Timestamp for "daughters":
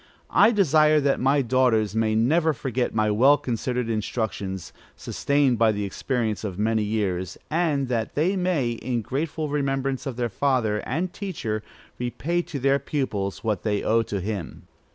1.43-1.95